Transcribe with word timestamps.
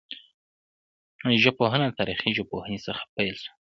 ژبپوهنه 1.43 1.85
د 1.87 1.93
تاریخي 1.99 2.29
ژبپوهني 2.37 2.79
څخه 2.85 3.03
پیل 3.15 3.35
سوه. 3.43 3.53